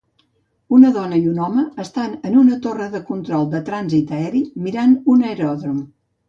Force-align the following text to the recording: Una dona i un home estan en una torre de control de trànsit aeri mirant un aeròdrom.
Una 0.77 0.89
dona 0.93 1.19
i 1.25 1.27
un 1.31 1.41
home 1.47 1.65
estan 1.83 2.15
en 2.29 2.37
una 2.43 2.57
torre 2.63 2.87
de 2.95 3.03
control 3.11 3.45
de 3.53 3.61
trànsit 3.69 4.15
aeri 4.21 4.43
mirant 4.65 4.97
un 5.17 5.23
aeròdrom. 5.31 5.79